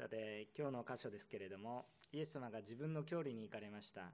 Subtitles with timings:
[0.00, 4.10] さて今日の箇所ですけれどもイエス様が自分の郷里に行かれました。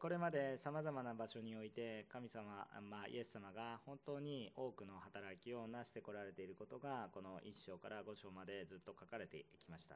[0.00, 9.94] これまでさまざまな場所において神様、まあ、イエス様が本当に多くの働きをなしてこられていることがこの1章から5章までずっと書かれてきました、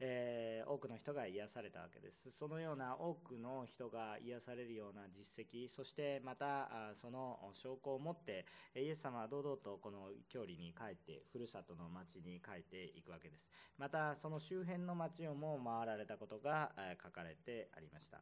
[0.00, 2.28] えー、多くの人が癒されたわけです。
[2.38, 8.44] そのような多くの人が癒されるような実績そしてまたその証拠を持って
[8.76, 13.48] イエス様は堂々とこの郷里に帰ってふるさとの町に帰っていくわけです。
[13.78, 18.20] またその周辺の町をも回られたことが書かれてありました。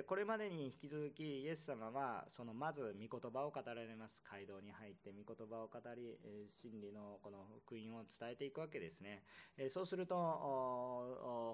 [0.00, 4.22] これまでに引き続きイエス様はそのまず御言葉を語られます。
[4.24, 6.16] 街道に入って御言葉を語り
[6.50, 9.22] 真理のこの福音を伝えていくわけですね。
[9.68, 10.14] そうすると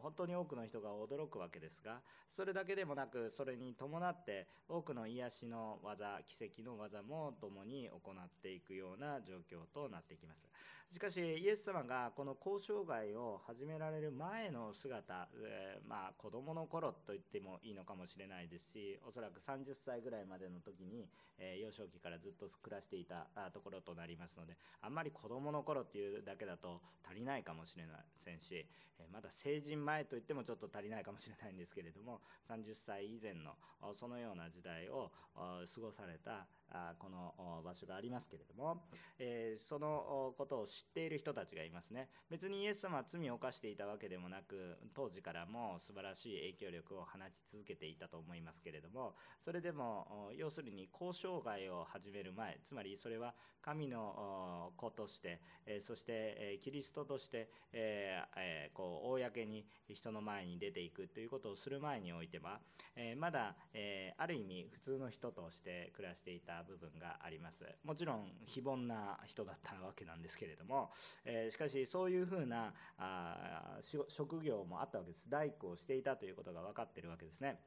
[0.04, 10.48] 本当に多くの人が驚くわけですがそれだけでもなくそれに伴って多くの癒しの技奇跡の技も共に行っていくような状況となっていきます。
[10.90, 18.27] しかしイエス様がこの交渉外を始められる前の姿、え、まあ子供の頃と言ってもいいのかもしれない。
[18.28, 28.66] ないですしおそらく30歳ぐらいまでの時に、えー、幼少期からずっと暮らしていたところとなりますのであんまり子どもの頃っていうだけだと足りないかもしれませんし、
[28.98, 33.56] えー、まだ成人前といってもちょっと足りないかもしれないんですけれども30歳以前の
[33.94, 38.82] そのような時代を過ごされたあこの場所がありますけれども、
[39.18, 42.08] えー、そのことを知っている人たちがいますね。
[42.30, 53.34] 別にイエス様は罪を犯していたわけでもなく当時からも素晴らしい影響力を放ち続けていたと思いますけれどもそれでも要するに交渉外を始める前つまりそれは
[53.68, 55.40] 神の子として、
[55.86, 62.60] そしてキリストとして、え、こう公に人の前に出ていくということをする前においては、
[62.96, 67.64] えまだ、えある意味普通の人として暮らしていた部分があります。
[67.84, 70.90] もちろん非凡な人だったわけなんですけれども、
[71.24, 73.78] えしかしそういうふうなあ
[74.08, 75.28] 職業もあったわけです。
[75.28, 77.60] 大工をしていたということが分かってるわけですね。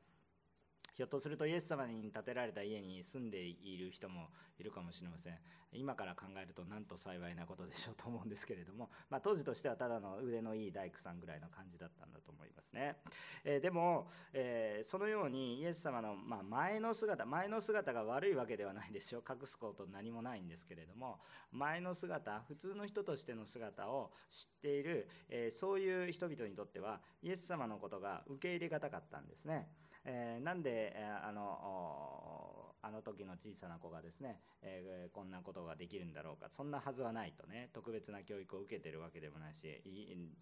[0.94, 5.40] ひょっとするとイエス様に建てられた家に住んでいる人もいるかもしれません。
[5.74, 12.98] 今から考えるとなんと幸いなことでしょうと思うんですけれども、まあ、当時としてはただの腕のいい大工さんぐらいの感じだったんだと思いますね、
[13.44, 21.20] えー、でも、えー、そのようにイエス様の、まあ、前の姿前の姿が悪いわけではないですよ隠すこと何もないんですけれども
[21.52, 29.70] 前の姿普通の人としての姿を知っている、えー、そういう人々にとってはイエス様のことが受け入れがたかったんですね、
[30.06, 36.50] え、なんで、あのあの時の小さな子がですね、えー、こんなことができるんだろうか。
[36.50, 39.82] そんなはずはないとね特別な教育を受けてるわけでもないし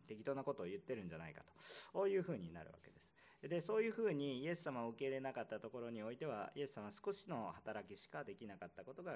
[0.07, 1.51] 適当なことを言ってるんじゃないかと。
[1.91, 3.18] こういうふうになるわけです。
[3.47, 9.13] でそういうふうにイエス様を受け入れなかったところにおいてはイエス様は少しの働きしかできなかったことが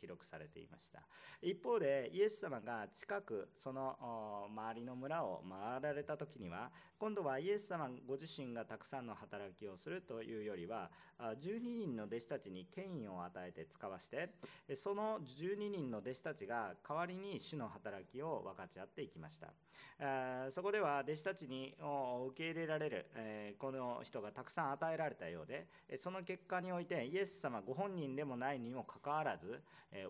[0.00, 1.02] 記録されていました。
[1.42, 14.30] 一方でイエス様が近くその周りの村を回られた時には今度はイエス様ご自身がたくさんの働きをするというよりは12人の弟子たちに権威を与えて使わして
[14.74, 19.52] その12人の弟子たちが代わりに主の働きを分かち合っていきました。
[20.50, 21.74] そこでは弟子たちに
[22.28, 23.06] 受け入れられる
[23.66, 25.66] この人がたくさん与えられたようで
[25.98, 29.60] その結果においてイエス様ご本人でもないにもかかわらず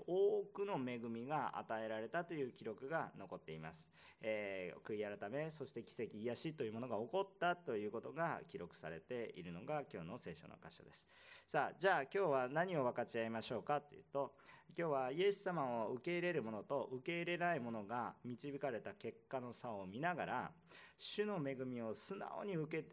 [0.07, 3.89] 多くの恵みが与えられたという記録が残っています、
[4.21, 11.09] えー、悔い改めそして奇跡癒しというものが起こったということが記録されているのが今日の聖書の箇所です。
[11.47, 14.35] さあじゃあ今日は何を分かち合いましょうかというと
[14.79, 20.51] 今日はイエス様を受け入れるものと受け入れないものが導かれた結果の差を見ながら
[20.99, 22.89] 主の恵みを素直に受け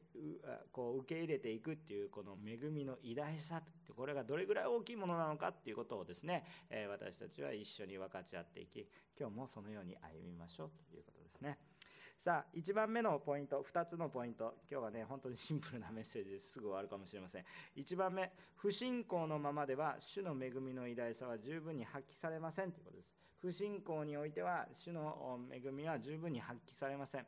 [0.71, 3.61] こう受け入れていくっていうこの恵みの偉大さ
[3.95, 8.87] これがどれぐらい大きいものなのかっていうことをですね、え私たちは一緒に分かち合っていき
[9.19, 11.57] 今日もそのように歩みましょうということですね。
[12.17, 14.55] さあ1番目のポイント2つのポイント。
[14.71, 17.43] 今日はね本当にシンプルなメッセージですぐ終わるかもしれません。
[17.75, 23.13] 1番目不信仰のままでは主の恵みの偉大さは十分に発揮されませんということです。
[23.39, 27.25] 不信仰においては主の恵みは十分に発揮されません。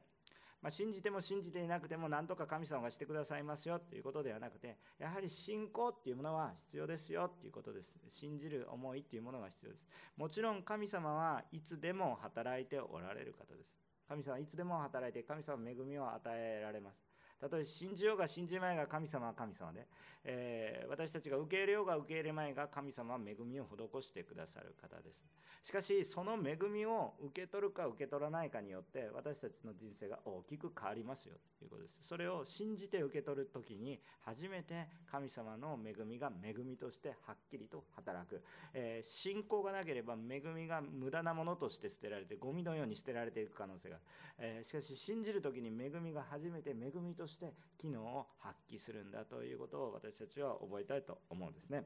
[0.61, 7.99] まあ、信じても信じていなくても何とか神様がしてくださいますよということではなくてやはり信仰っていうものは必要ですよっていうことです。
[8.09, 9.85] 信じる思いっていうものが必要です。
[10.17, 13.84] もちろん神様はいつでも働いておられる方です。
[14.07, 17.14] 神様はいつでも働いて神様恵みを与えられます。
[17.39, 19.87] たとえ信じようが信じまいが神様は神様で、
[20.23, 25.23] えー、私たちが受け入れようが受け入れまいが神様は恵みを施してくださる方です。
[25.63, 31.99] しかしその恵みを受け取るか受け取らないかによって私たちの人生が大きく変わりますよということです。
[32.03, 38.43] それを信じて受け取る時に初めて神様の恵みが恵みとしてはっきりと働く、
[38.73, 44.03] えー、信仰がなければ恵みが無駄なものとして捨てられてゴミのように捨てられていく可能性がある、
[44.37, 51.85] えー、しかし信じる時に恵みが初めて恵みとして機能を発揮するんだということを私たちは覚えたいと思うんですね。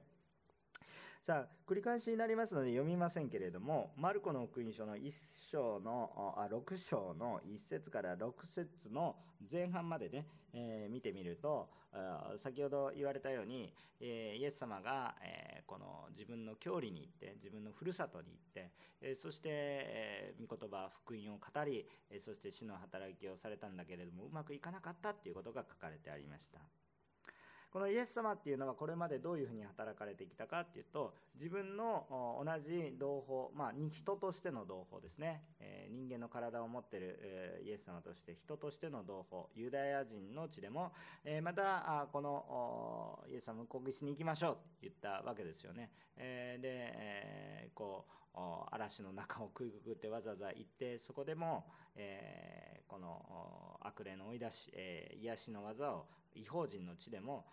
[1.22, 9.18] さあ繰り返しになりますので読みませんけれどもマルコの福音書の1章のあ6章の1節から6節の
[9.52, 11.70] 前半までね、えー、見てみると
[12.38, 18.72] 先ほど言われたように、えー、イエス様が、えー、この自分の郷里に行って自分のふるさとに行って、
[19.02, 26.60] えそして、え御言葉福音を語り、えそして主の働きをされたんだけれどもうまくいかなかったっていうことが書かれてありました。
[27.72, 32.06] このイエス様っていうのはこれまでどういうふうに働かれてきたかっていうと自分の
[32.44, 40.92] 同じ同胞、まあ、人としての同胞ですね、えー、人間の体を持っている、えー、イエス様として人としての同胞ユダヤ人の地でも、
[41.24, 48.20] えー、またこのイエス様を攻撃しに行きましょうって言ったわけですよね、えー、で、えー、こう
[48.72, 51.66] 嵐の中をくぐくってわざわざ行ってそこでも、
[51.96, 56.06] えー、この悪霊の追い出し、えー、癒しの技を
[56.36, 57.46] 違法人の地でも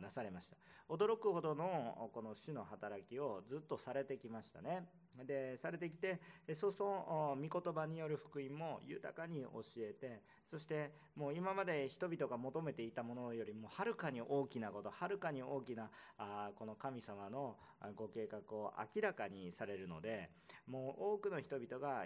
[0.00, 0.56] なされました。
[0.88, 4.88] 驚くほどのこの主の働きをずっとされてきましたね。
[5.24, 6.20] でされてきて
[6.54, 17.56] そうそう御言葉による福音も豊かに教えてそしてもう今まで人々が求めていたものよりもはるかに大きなことはるかに大きなあこの神様の
[17.96, 20.30] ご計画を明らかにされるので
[20.66, 22.04] もう多くの人々が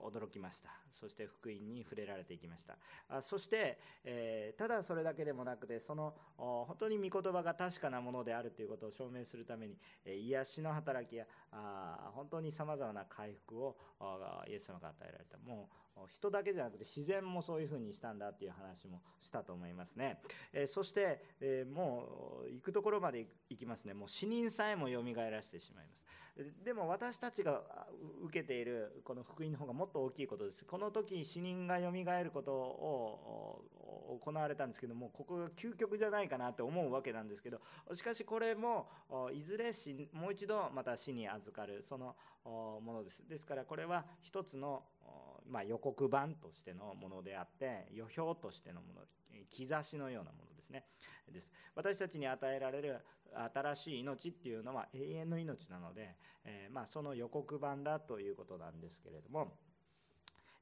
[0.00, 0.70] 驚きました。
[0.92, 2.76] そして福音に触れられていきました。
[3.08, 13.76] あそして、え、ただそれだけでもなくてその本当に御言葉が確かなものであるということを証明するために、え癒しの働きやあ本当にさまざまな回復を
[14.48, 15.38] イエス様が与えられた。
[15.38, 20.20] もう人だけじゃなくて自然もそういうふうにしたんだっていう話もしたと思いますね、
[20.52, 23.94] えそして、えもう行くところまで行きますね。
[23.94, 26.21] もう死人さえもよみがえらせてしまいます。
[26.64, 27.60] でも私たちが
[28.24, 30.64] 受けているこの福音の方がもっと大きいことです。
[30.64, 33.64] この時死人がよみがえることを
[34.24, 37.60] 行われたんですけどもここが究極じゃないかなと思うわけなんですけど
[37.92, 38.88] しかしこれも
[39.34, 43.28] いずれ死もう一度また死に預かるそのものです。
[43.28, 44.84] ですからこれは一つの
[45.48, 49.00] まあ、予告版としてのものであって予表としてのもの
[49.50, 50.84] 兆しのようなものですね。
[51.30, 51.52] です。
[51.74, 53.00] 私たちに与えられる
[53.54, 59.52] 新しい命っていうのは永遠の命なので、えー、まあ、その予告版だということなんですけれども、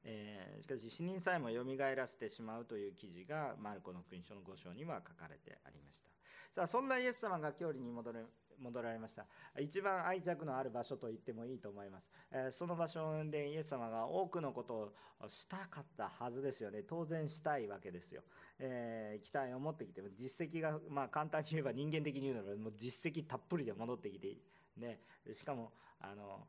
[0.03, 6.09] えー、しかし死人さえもよみがえらせてしまうという記事がマルコの福音書の5章には書かれてありました。
[6.51, 8.27] さあそんなイエス様が郷里に戻る
[8.61, 9.25] 戻られました。
[9.59, 16.83] 一番愛着のある場所と言ってもいいと思います、えー、その場所でイエス様が多くのことをしたかったはずですよね。
[16.83, 18.21] 当然したいわけですよ、
[18.59, 24.37] えー、期待を持ってきて実績がまあ簡単に言えば人間的に言うならもう実績たっぷりで戻ってきて
[24.77, 24.99] ね。
[25.33, 26.47] しかもあの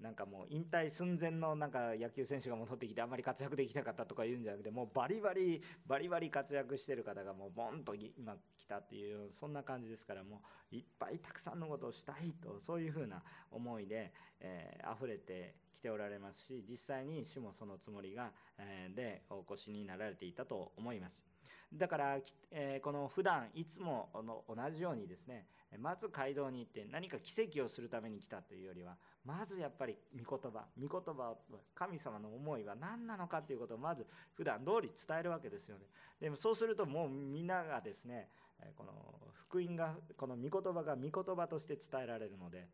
[0.00, 21.24] なんかもう引退寸前のなんか野球選手が戻ってきてあんまり活躍できなかったとか言うんじゃなくてもうバリバリバリバリ活躍してる方がもうボンと今来たっていうそんな感じですからもういっぱいたくさんのことをしたいとそういうふうな思いで、えー、溢れてきておられますし実際に主もそのつもりが、えー、でお越しになられていたと思います。
[21.72, 22.18] だから、
[22.50, 25.46] えー、この普段いつもの同じようにですね
[25.78, 31.34] まず街道に行って何か奇跡をするために来たというよりはまずやっぱり御言葉御言葉
[31.74, 35.82] 神様の思いは何なのかということをまず普段通り伝えるわけですよね
[36.20, 38.28] でもそうするともうみんながですね
[38.76, 38.92] この
[39.32, 42.68] 福音がこの御言葉が御言葉として伝えられるので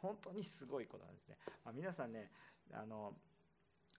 [0.00, 2.30] 本当にすごいことなんですね、まあ、皆さんね
[2.72, 3.14] あの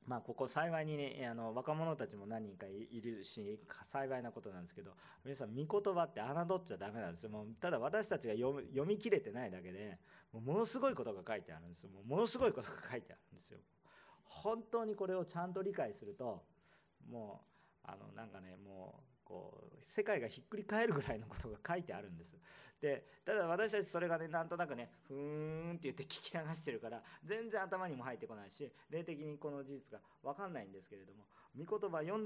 [0.08, 3.60] まあ、ここ幸いにねあの若者たちも何人かいるし
[3.92, 4.92] 幸いなことなんですけど
[5.24, 7.32] 皆さん御言葉って侮っちゃダメなんですよ。
[7.32, 9.98] もうただ私たちが読み切れてないだけで
[10.32, 11.90] もうものすごいことが書いてあるんですよ。
[11.90, 13.60] もうものすごいことが書いてあるんですよ。
[14.26, 16.44] 本当にこれをちゃんと理解すると
[17.10, 17.42] も
[17.84, 22.38] うあのなんかねもうこう世界がひっくり返るぐらいのことが書いてあるんです。
[22.82, 31.24] でただ私たちそれがねなんとなくねふーんって言って聞き流してるから全然頭にも入ってこないし霊的にこの事実が分かんないんですけれども
[31.58, 32.18] 御言葉読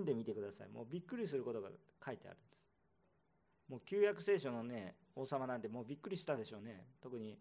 [0.00, 0.68] んでみてください。
[0.68, 1.70] もうびっくりすることが
[2.04, 2.68] 書いてあるんです。
[3.68, 6.86] もう旧約聖書のね王様なんてもうびっくりしたでしょうね。
[7.02, 7.38] 特に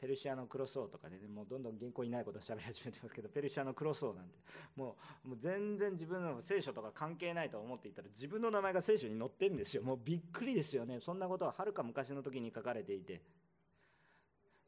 [0.00, 4.30] ペルシアのクロス王とかねもうどんどん原稿にないことを喋り始めてますけどペルシアのクロス王なんて
[4.76, 9.82] もうもう全然自分の聖書とか関係ないと思っていたら自分の名前が聖書に載ってるんですよ。
[9.82, 11.00] もうびっくりですよね。
[11.00, 13.20] そんなことははるか昔の時に書かれていて。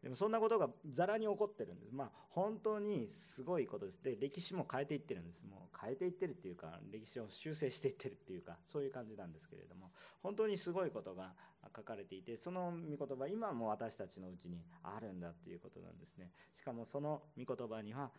[0.02, 1.95] でもそんなことがざらに起こってるんです。
[1.95, 4.02] まあ本当にすごいことです。
[4.02, 5.42] で、歴史も変えていってるんです。
[5.45, 9.90] もう変えていってるっていうか、歴史を修正していってるっていうか、そういう感じなんですけれども、
[10.23, 11.35] 本当にすごいことが
[11.76, 16.30] 書かれていて、その御言葉、今も私たちのうちにあるんだっていうことなんですね。
[16.54, 18.11] しかもその御言葉には、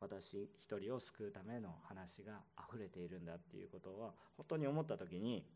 [0.00, 5.46] 私一人を救うための話が溢れているんだっていうことを本当に思った時に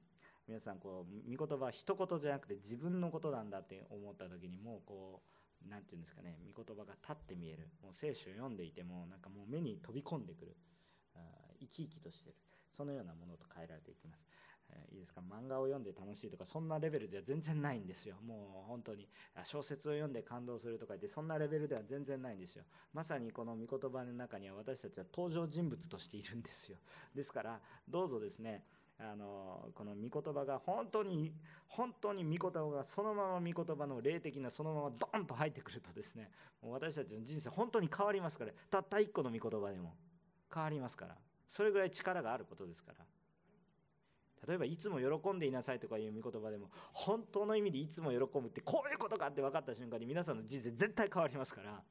[0.46, 7.68] 皆さんこう御言葉一言じゃなくて自分のことなんだって思った時にもうこう何て言うんですかね御言葉が立って見える。
[7.82, 10.56] もう聖書を読んでいてもなんかもう目に飛び込んでくる。
[11.60, 12.36] 生き生きとしてる。
[12.70, 14.22] そのようなものと変えられていきます、
[14.70, 15.20] え、いいですか？
[15.20, 18.16] 漫画を読んで楽しいとかそんなレベルじゃ全然ないんですよ。
[18.24, 19.08] もう本当に。
[19.42, 22.64] 小説を読んで感動するとか言ってそんなレベルでは全然ないんですよ。
[22.92, 26.78] まさにこの御言葉の中には私たちは登場人物としているんですよ。
[27.14, 28.62] ですからどうぞですね
[29.00, 31.32] あのこの御言葉が本当に
[31.68, 38.52] 本当に御言葉がそのまま御言葉の霊的なそのままドンと入ってくるとですねもう私たちの人生本当に変わりますから。
[38.70, 39.94] たった一個の御言葉でも
[40.52, 41.16] 変わりますから。
[41.48, 43.04] それぐらい力があることですから。
[44.46, 51.82] 例えばいつも喜んでいなさいとかいう御言葉でも本当の意味でいつも喜ぶってこういうことかって分かった瞬間に皆さんの人生絶対変わりますから。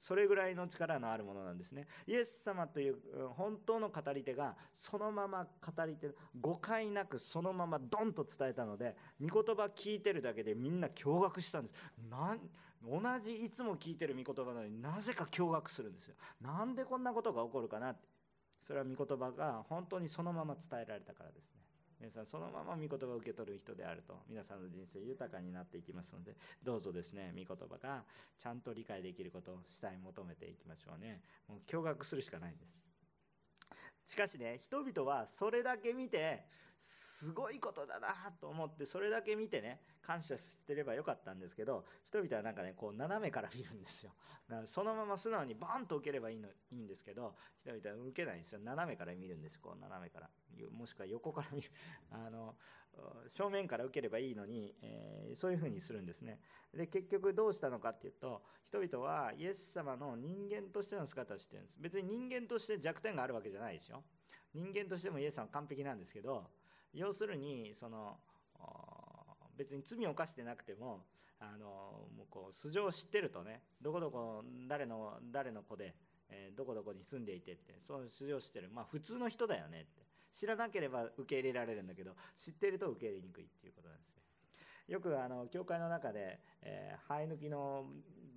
[0.00, 1.86] それぐらいの力のあるものなんですね。
[2.06, 2.96] イエス様という
[3.30, 6.10] 本当の語り手がそのまま語り手
[6.40, 11.74] 誤解なくそのままドンと伝えたので御言葉聞いてるだけでみんな驚愕したんです。
[12.10, 12.40] なん
[12.84, 16.14] 同じいつも聞いてる御言葉なのになぜか驚愕するんですよ。
[16.40, 18.06] なんでこんなことが起こるかなって。
[18.60, 21.60] それは御言葉が本当にそのまま伝えられたからですね。
[22.00, 24.14] 皆さんそのまま御言葉を受け取る人であると。
[24.28, 28.04] 皆さんの人生豊かになっていきますのでどうぞですね御言葉が
[28.38, 31.22] ちゃんと理解できることをしたい求めていきましょうね。
[31.48, 32.85] もう驚愕するしかないんです。
[34.06, 36.44] しかしね人々はそれだけ見て
[36.78, 38.08] すごいことだな
[38.40, 44.12] と思ってそれだけ見てね感謝してればよかったんですけど人々はなんかねこう斜めから見るんですよ。
[44.66, 48.60] そのまま素直にバンと受ければいいのいいんですけど人々は受けないんですよ。
[48.60, 50.30] 斜めから見るんですこう斜めから。
[50.70, 51.70] もしくは横から見る。
[52.10, 52.54] あの
[53.28, 56.38] 正面から受ければいいのに、えー、そういうふうにするんですね。
[56.74, 61.76] で結局どうしたのかっていうと人々はイエス様の人間としての姿をしてるんです。
[61.78, 64.02] 別に人間として弱点があるわけじゃないですよ。
[64.54, 66.46] 人間としてもイエス様は完璧なんですけど
[66.94, 68.18] 要するにその
[69.56, 71.04] 別に罪を犯してなくても
[71.38, 75.94] あのもうこう素性を知ってるとねどこどこ誰の誰の子で、
[76.30, 78.70] えー、どこどこに住んでいてってその素性を知ってる。
[78.72, 80.05] まあ普通の人だよねって。
[80.38, 84.22] 知らなければ受け入れられるんだけど知ってると受け入れにくいっていうことなんですね。
[84.88, 87.86] よくあの教会の中で、えー、生え抜きの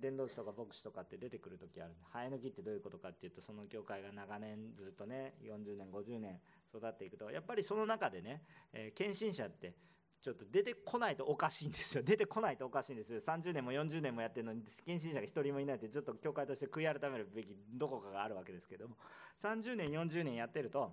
[0.00, 6.40] 伝道師とか牧師とかって出てくる時ある生え抜きってどういうことかっていうとその教会が長年ずっとね40年50年
[6.74, 8.42] 育っていくとやっぱりその中でね、
[8.72, 9.74] えー、献身者って
[10.20, 12.02] ちょっと出てこないとおかしいんですよ。
[12.02, 13.20] 出てこないとおかしいんですよ。
[13.20, 18.96] 30年も40年もやってるのに献身者が1人もいないってちょっと教会として悔い改めるべきどこかがあるわけですけども。
[19.42, 20.92] 30年40年やってると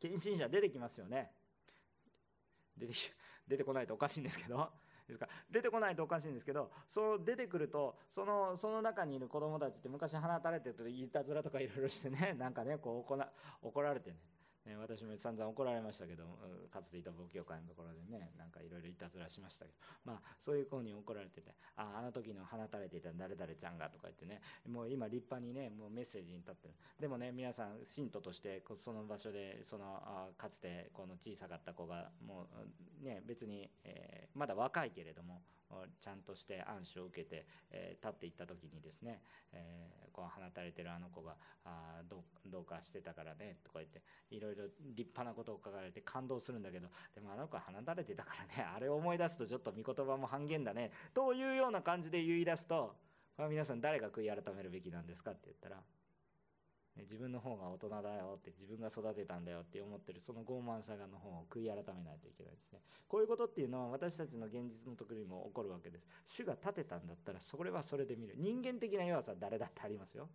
[0.00, 1.30] 献身者出てきますよね。
[2.76, 2.94] 出て
[3.46, 4.68] 出てこないとおかしいんですけど。
[5.06, 5.28] ですか？
[5.50, 14.16] 出てこないとおかしいんですけどそう出てくるとそのその中にいる子供たちって昔放たれてるといたずらとかいろいろしてねなんかねこう怒られてね。
[14.70, 16.24] え私も散々怒られましたけど
[16.72, 19.76] かつていた牧教会のところでねなんかいろいろいたずらしましたけど。
[20.04, 26.74] まあそういう子に怒られててああの時の放たれていた誰々ちゃんがとか言ってねもう今立派にねもうメッセージに立ってる。
[26.98, 32.46] でもね皆さん信徒としてその場所でそのあかつてこの小さかった子がも
[33.02, 35.42] うね別に、えー、まだ若いけれども
[36.00, 39.22] ちゃんとして暗視を受けて、え、立っていった時にですね、
[39.52, 52.96] え、こう放たれてるあの子があどどうかしてたからねとか言っていろいろ立派なことを書かれて感動するんだけどでもあの子は放たれてたからね あれを思い出すとちょっと御言葉も半減だねというような感じで言い出すと
[53.48, 55.82] 皆さん誰が悔い改めるべきなんですかって言ったら
[57.02, 62.80] 自分の方が大人だよって自分が育てたんだよって思ってるその傲慢さがの方を悔い改めないといけないですね。
[63.08, 66.06] こういうことっていうのは私たちの現実のところにも起こるわけです。
[66.24, 68.34] 主が立てたんだったらそれはそれで見る。
[68.36, 70.28] 人間的な弱さは誰だってありますよ。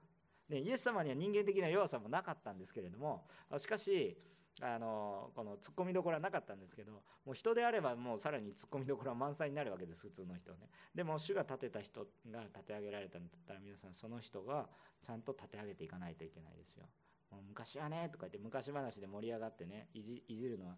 [0.49, 3.25] でイエス様には人間的な弱さもなかったんですけれども
[3.57, 4.17] しかし
[4.61, 6.93] あのこのツッコミどころはなかったんですけど
[7.25, 10.69] もう人であればもうさらにツッコミどころは満載になるわけです普通の人ね。
[10.93, 14.67] でも主が立てた人が立て上げられたんだったら皆さんその人が
[15.05, 16.85] ちゃんと立て上げていかないといけないですよ。
[17.31, 20.77] もう昔はねとか言って昔話で盛り上がってねいじいじるのは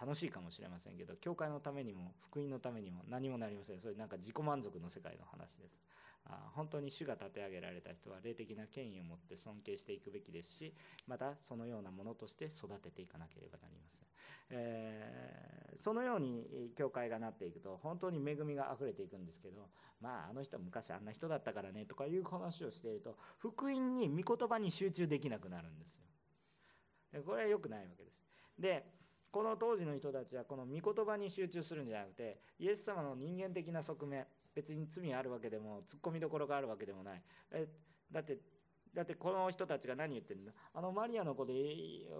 [0.00, 3.80] 楽しいかもしれませんけど教会のためにも福音のためにも何もなりません。
[3.80, 5.82] それなんか自己満足の世界の話です。
[6.54, 10.74] 本当に主が立て上げられた人は霊的な権威を持って尊敬していくべきですし
[11.06, 14.04] またそのようなものとして育てていかなければなりません、
[14.50, 19.68] えー、そのように教会がなっていくと本当に恵みがあふれていくんですけど
[20.00, 27.22] まああの人は昔あんな人だったからねとかいう話をしていると福音に御言葉に集中できなくなるんですよ。
[27.26, 28.22] これは良くないわけです。
[28.58, 28.84] で
[29.32, 37.22] この当時の人たちはこの御言葉に集中するんじゃなくてイエス様の人間的な側面別に罪あるわけでも突っ込みどころがあるわけでもない。
[37.52, 37.68] え
[38.10, 38.38] だって
[38.92, 41.52] だってこの人たちが何言ってるんだあのマリアの子で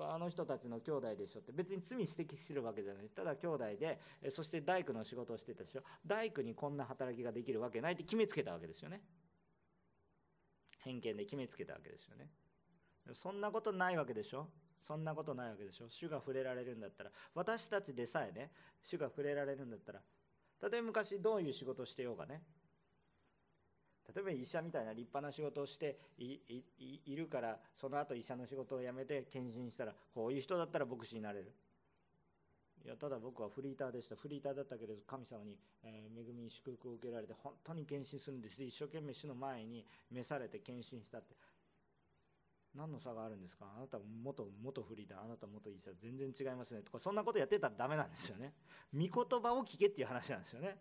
[0.09, 1.51] あの人たちの兄弟でしょって。
[1.53, 3.09] 別に罪指摘するわけじゃない。
[3.09, 3.99] ただ兄弟で
[4.31, 5.83] そして大工の仕事をしてたでしょ。
[6.07, 9.03] 大工にこんな働きができるわけないって決めつけたわけですよね。
[10.79, 12.31] 偏見で決めつけたわけですよね。
[13.15, 14.49] そんなことないわけでしょ。
[14.87, 15.89] そんなことないわけでしょ。
[15.89, 20.01] 主が触れられるんだったら私たちでさえね主が触れられるんだったら
[20.63, 22.43] 例えば昔どういう仕事をしてようがね。
[24.15, 31.53] 例えば医者みたいな立派な仕事をしているからその後医者の仕事を辞めて献身したらこういう人だったら牧師になれる。
[32.85, 34.17] いやただ僕はフリーターでした。
[34.17, 38.63] フリーターだったけれど神様に、え、恵みに祝福を受けられて本当に献身するんです。
[38.63, 41.37] 一生懸命主の前に召されて献身したって。
[42.75, 43.67] 何の差があるんですか？
[43.77, 46.83] あなた元元フリーターあなた元医者全然違いますね。
[46.83, 48.55] とかそんなことやってたらダメなんですよね。
[48.95, 50.79] 御言葉を聞けっていう話なんですよね。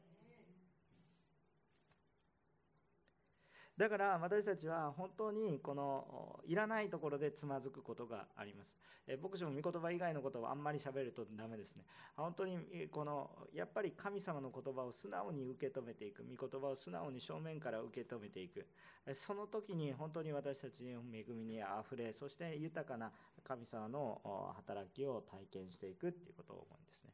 [3.80, 8.76] だから私たちは本当にこのいらないところでつまずくことがあります。
[9.08, 11.86] え牧師も御言葉以外のことをあんまり喋るとダメですね。
[12.18, 12.58] 本当に
[12.92, 18.68] このやっぱり神様の言葉を素直に受け止めていく、御言葉を素直に正面から受け止めていく。
[19.14, 23.14] その時に本当に私たちの恵みにあふれ、そして豊かな
[23.46, 27.14] 神様の働きを体験していくっていうことを思うんですね。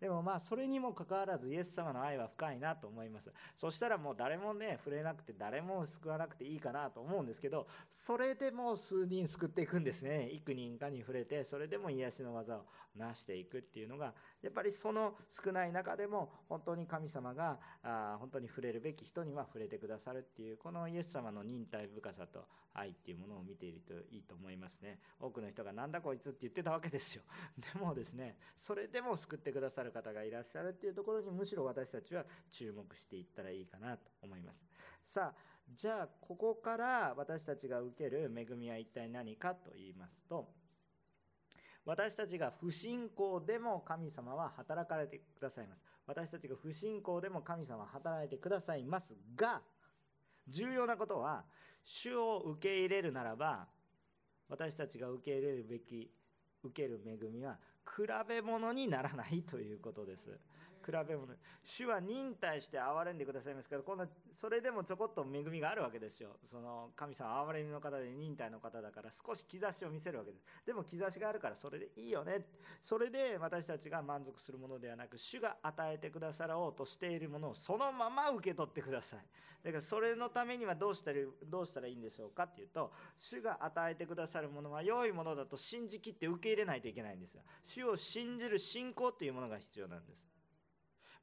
[0.00, 3.32] でもまあそれにもかかわらずイエス様の愛は深いなと思います。
[3.56, 10.30] そしたらもう誰もね触れなくて誰も救わなくていいかなと思うんですけどそれでも数人救っていくんですね。
[10.32, 12.64] 幾人かに触れてそれでも癒しの技を
[12.98, 14.12] 成していくっていうのが
[14.42, 15.14] やっぱりその
[15.44, 24.98] 少ない中でも本当に神様があ本当に触れるべき人には触れてくださるっていうこのイエス様の忍耐深さと愛っていうものを見ているといいと思いますね。
[25.20, 27.22] 多くの人がなんだこいつって言ってたわけですよ。
[27.74, 34.64] でもですねそれでも救ってくださる方がいらっしゃるっていうところにむしろ私たちは注目していったらいいかなと思います。
[35.02, 40.48] さあじゃあここから私たちが受ける恵みは一体何かと言いますと
[41.88, 49.62] 私たちが不信仰でも神様は働かれてくださいます私たちが不信仰でも神様は働いてくださいますが
[50.46, 51.44] 重要なことは
[51.82, 53.68] 主を受け入れるならば
[54.50, 56.10] 私たちが受け入れるべき
[56.62, 60.38] 受ける恵みは比べ物にならないということです。
[60.88, 61.34] 比べ物。
[61.62, 66.30] 主は忍耐して憐れんでくださいますけどこのそれでもちょこっと恵みがあるわけですよ。
[66.46, 70.44] その神様憐れみの方で忍耐の方だから少し兆しを見せるわけです。
[70.64, 72.46] でも兆しがあるからそれでいいよね。
[72.80, 79.20] それで私たちが満足するものではなく主が与えてくださろうとしているものをそのまま受け取ってください。
[79.62, 87.42] だからそれのためにはどうしたらどうしたらいいんでしょうかっていうと主が与えてくださるものは良いものだと信じきって受け入れないといけないんですよ。
[87.62, 90.27] 主を信じる信仰っていうものが必要なんです。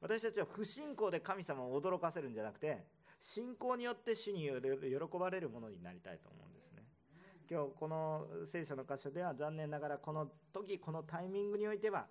[0.00, 2.84] 私たちは不信仰で神様を驚かせるんじゃなくて
[3.18, 6.84] 信仰によって死に喜ばれるものになりたいと思うんですね。
[7.50, 12.06] 今日この聖書の箇所では残念ながらこの時このタイミングにおいては、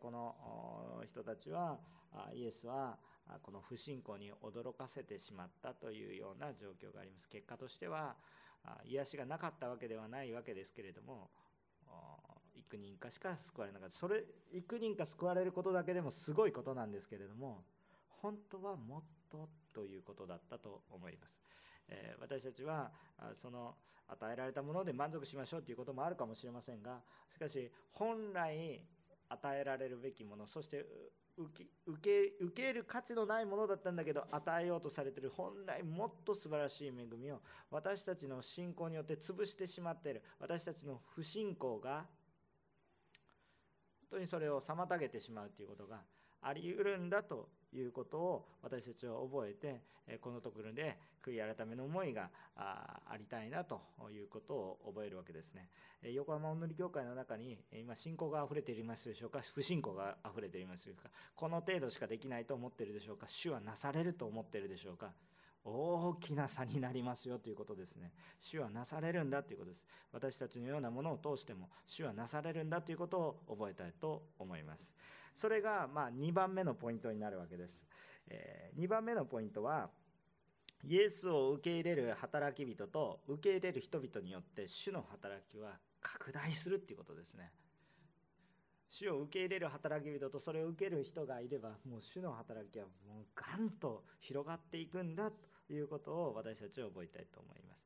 [0.00, 1.78] この人たちは
[2.32, 2.98] イエスは
[3.42, 7.28] この不信仰に驚かせてしまったというような状況があります。
[7.28, 8.16] 結果としては
[8.84, 11.30] 癒しがなかったわけではないわけですけれども
[12.60, 17.62] 幾人かしか救われなかったそれ幾人か救われることだけでもすごいことなんですけれども
[18.22, 21.40] 本当はもっとということだったと思います、
[21.88, 22.90] えー、私たちは
[23.34, 23.74] その
[24.08, 28.80] 与えられたもので満足しましょうということもあるかもしれませんがしかし本来
[29.28, 30.84] 与えられるべきものそして
[31.38, 31.64] 受
[32.02, 42.04] け受ける価値のないものだったんだけど与えようとされている本来もっと素晴らしい恵みを私たちの信仰によって潰してしまっている私たちの不信仰が
[44.10, 46.00] 当にそれを妨げてしまうということが
[46.42, 49.82] あり得るんだということを私たちは覚えて
[50.20, 55.68] このところで悔い改めの思いがありたいなということを覚えるわけですね。
[56.02, 59.40] 横浜お塗り教会の中に今信仰があふれていますでしょうか？
[59.54, 61.10] 不信仰があふれていますでしょうか？
[61.36, 63.28] この程度しかできないと思っているでしょうか？
[63.28, 65.12] 主はなされると思っているでしょうか？
[65.64, 68.12] 大きな差になりますよということですね。
[68.40, 69.84] 主はなされるんだということです。
[70.12, 74.94] 私たちのようなものを通しても主はなされるんだということを覚えたいと思います。
[75.34, 77.86] それがま2番目のポイントになるわけです。
[78.28, 79.90] え、2番目のポイントは
[80.84, 87.50] イエスを受け入れる働き人と受け入れる人々によって主の働きは拡大するっていうことですね
[88.88, 95.36] 主を受け入れる働き人とそれを受ける人がいればもう主の働きはもうガンと広がっていくんだと
[95.72, 97.80] いうことを私たちは覚えたいと思います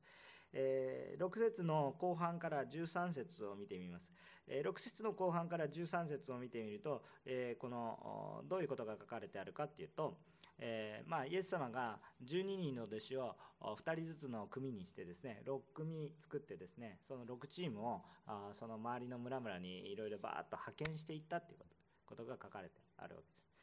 [0.55, 4.13] えー、6節の後半から13節を見てみます、
[4.47, 10.17] えー、6節の後半から13節を見てみると、えー、このどういうことが書かれてあるかっていうと、
[10.59, 21.59] えー、まあ、イエス様が12人の弟子を2人ずつの組にしてですね6組作ってですねその6チームをあその周りの村々にいろいろバーッと派遣していったっていう
[22.07, 23.54] ことが書かれてあるわけです。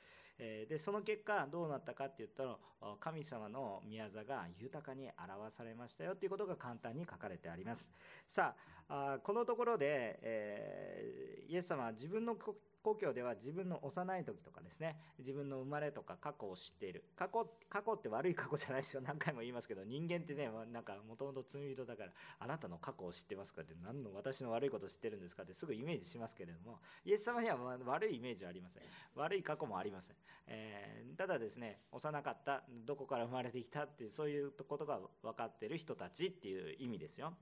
[0.44, 2.58] えでその結果どうなったかって言ったら
[3.00, 7.92] 神様の宮座が豊かに表されましたよということが簡単に書かれてあります。
[8.28, 8.56] さ
[8.90, 12.36] あこのところで、え、イエス様は自分の
[12.84, 17.04] 故郷では自分の幼い時とかですね自分の生まれとか過去を知っている。
[17.16, 19.02] 過去過去って悪い過去じゃないですよ。
[19.02, 28.84] 何回も言いますけど人間ってねなんかもともと罪人だからあなたの過去を知ってますかって何の私の悪いこと知ってるんですかってすぐイメージしますけれどもイエス様には悪いイメージはありません。
[29.16, 30.16] 悪い過去もありません、
[30.48, 37.34] えー、ただですね幼かったどこから生まれてきたってそういうことが分かってる人たちっていう意味ですよ。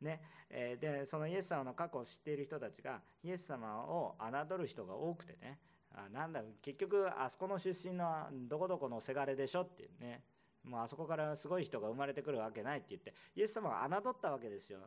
[0.00, 0.20] ね。
[0.50, 5.58] えー、でそのイエス様の過去を知っている人たちがイエス様を侮る人が多くてね。
[5.96, 10.22] あなんだ結局あそこの出身のどこどこのせがれでしょっていうね。
[10.64, 14.78] もうあそこからすごい人が生まれてくるわけないって言ってイエス様は侮ったわけですよ。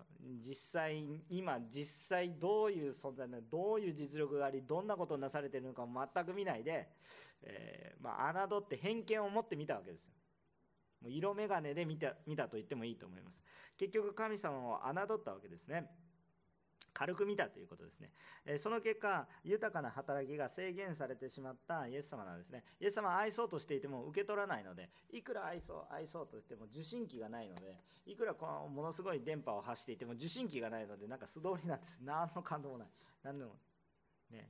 [0.44, 1.86] 実際今実
[2.18, 6.90] 際どういう存在でどういう実力がありどんなことをなされてるのかも全く見ないで、
[7.44, 10.14] えー、まあ、侮って偏見を持って見たわけですよ。
[11.02, 13.44] もう色眼鏡で見た見たと言ってもいいと思います。
[13.78, 15.92] 結局神様を侮ったわけですね。
[16.98, 18.10] 軽く見たということですね。
[18.58, 22.64] その結果、豊かな働きが制限されてしまったイエス様なんですね。
[22.80, 32.00] イエス様は愛そうとしていても受け取らないので、いくら愛そう、愛そうとしても受信機がないので、いくらこのものすごい電波を発していても受信機がないので、なんか素通りなんです。
[32.02, 32.88] 何の感動もない。
[33.22, 33.52] 何でも。
[34.32, 34.50] ね。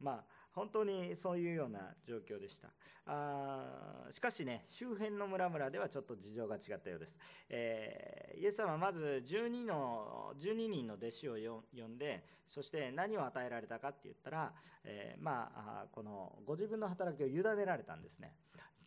[0.00, 2.68] まあ、本当にそういうような状況でした。
[3.06, 7.18] あしかしね周辺の村々ではちょっと事情が違ったようです、
[7.50, 11.36] えー、イエス様はまず12の12人の弟子を
[11.76, 14.52] 呼んでそして何を与えられたかって言ったら、
[14.84, 18.32] えー、まあこのご自分の働きを委ねられたんですね。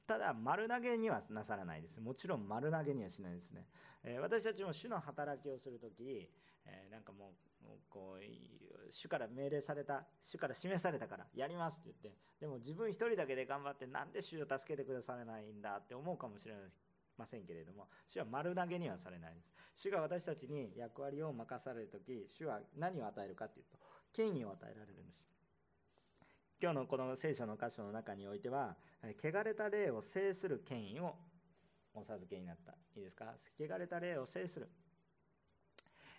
[0.07, 1.99] ただ丸投げにはなさらないです。
[1.99, 3.67] もちろん丸投げにはしないですね、
[4.03, 6.29] えー、私たちも主の働きをする時、
[6.65, 7.46] えなんかもう
[7.89, 16.56] こう主から命令された主から示されたからやりますって言ってでも自分一人だけで頑張ってなんで主を助けてくださらないんだって思うかもしれ
[17.17, 19.51] ませんけれども主は丸投げにはされないです。
[19.75, 23.77] 主が私たちに役割を任される時主は何を与えるかっていうと
[24.13, 25.27] 権威を与えられるんです。
[26.62, 31.15] 今日のこの聖書の箇所の中においては汚れた霊を制する権威を
[31.93, 32.71] お授けになった。
[32.95, 33.36] いいですか？
[33.60, 34.69] 汚れた霊を制する。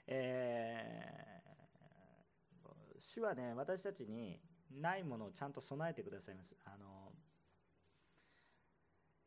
[0.07, 1.38] え
[2.99, 6.57] 主はね私たちにないものをちゃんと備えてくださいます。
[6.65, 7.13] あの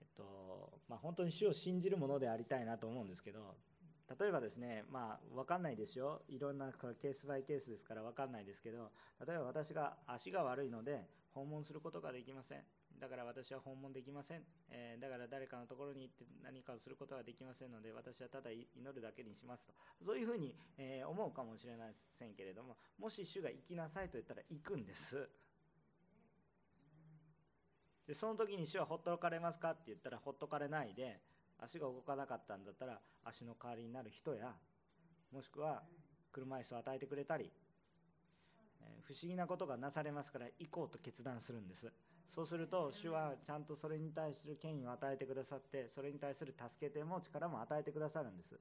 [0.02, 3.56] えっとまあ本当に主を信じるものでありたいなと思うんですけど
[4.20, 6.22] 例えばですねまあ分かんないですよ。
[6.28, 8.92] いろんなケースバイケースですから分かんないですけど
[9.26, 12.64] 例えば私が足が悪いので訪問することができません。
[13.02, 19.74] だから私は訪問できません、えー、だから誰かのところに行って何かをすることはできませんので私はただ祈るだけにしますと。
[20.06, 21.86] そういうふうに、えー、思うかもしれま
[22.18, 25.28] せんけれどももし主が行きなさいと言ったら行くんです。
[28.06, 31.22] でその時に主はほっとかれますかって言ったらほっとかれないで
[31.60, 34.54] 足が動かなかったんだったら足の代わりになる人や
[35.32, 35.82] もしくは
[36.32, 37.52] 車椅子を与えてくれたり
[39.02, 41.92] 不思議なことがなされますから行こうと決断するんです。
[42.34, 48.58] そうすると主はちゃんとそれに対する権威を与えてくださってそれに対する助けても力も与えてくださるんです。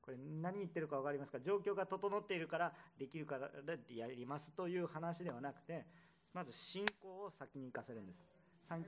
[0.00, 1.40] これ何言ってるか分かりますか？
[1.40, 5.84] 状況が整っているからできるからでやりますという話ではなくて
[6.32, 8.24] まず信仰を先に行かせるんです。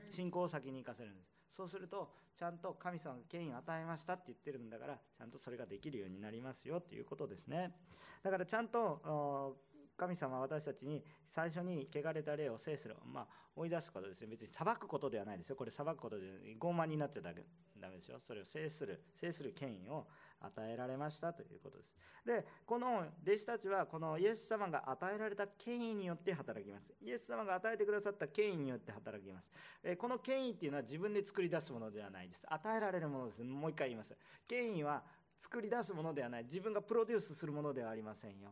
[0.08, 1.30] 信仰を先に行かせるんです。
[1.50, 7.74] そうするとちゃんと神様が権威を与えましたって言ってるんだからちゃんとそれができるようになりますよということですね。
[8.22, 9.56] だからちゃんと
[9.98, 15.56] 神様は私たちに最初に汚れた霊を制する、まあ、追い出すことですね別に裁くことではないですよ。
[15.56, 16.24] これ裁くことで
[16.60, 18.20] 傲慢になっちゃダメですよ。
[18.24, 20.06] それを制する制する権威を
[20.40, 21.92] 与えられましたということです。
[22.24, 26.94] でこの弟子たちはこのイエス様が与えられた権威によって働きます。
[27.02, 29.50] イエス様が与えてくださった権威によって働きます。
[29.82, 32.46] えこの権威っていうのは自分で作り出すものではないです。
[32.48, 33.42] 与えられるものです。
[33.42, 34.14] もう一回言います。
[34.46, 35.02] 権威は
[35.36, 36.44] 作り出すものではない。
[36.44, 38.50] 自分がプロデュースするものではありませんよ。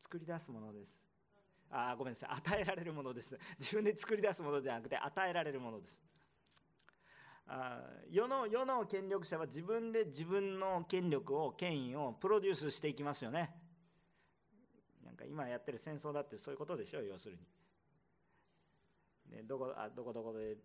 [0.00, 1.00] 作り出すものです。
[1.70, 2.30] あごめんなさい。
[2.30, 3.38] 与えられるものです。
[3.58, 5.98] 自分で作り出すものじゃなくて与えられるものです。
[7.48, 7.80] あ
[8.10, 13.54] 世の世の権力者は自分で自分の権力を権威をプロデュースしていきますよね。
[15.04, 17.40] なんか今やってる戦争だってそういうことでしょ要するに、
[19.30, 20.56] ね、どこあどこどこで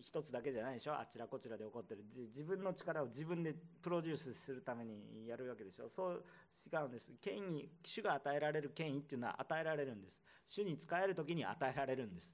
[0.00, 0.92] 一つだけじゃないでしょ？
[0.92, 2.04] あちらこちらで起こってる。
[2.28, 5.88] 自分の力を自分でプロデュースするためにやるわけでしょ？
[5.88, 6.24] そう
[6.72, 7.12] 違うんです。
[7.20, 10.18] 権威主が与えられる権威っていうのは与えられるんです。
[10.48, 12.30] 主に使える時に与えられるんです。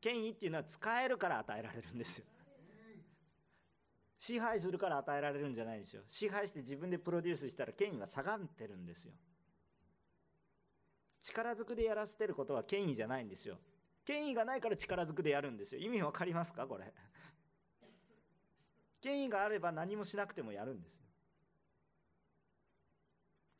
[0.00, 2.24] 権威っていうのは使えるから与えられるんですよ。
[4.18, 9.12] 支配するから与えられるんじゃないでしょ支配して自分でプロデュースしたら権威は下がってるんですよ。
[11.20, 13.58] 力ずくでやらせてることは権威じゃないんですよ。
[14.06, 15.80] 権威がないから力ずくでやるんですよ。
[15.80, 16.66] 意味わかりますか？
[16.66, 16.94] これ。
[19.02, 21.00] 権威があれば何もしなくてもやるんですよ。